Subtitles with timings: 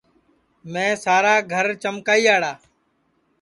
[0.71, 2.51] میں سارا گھرا چمکائیاڑا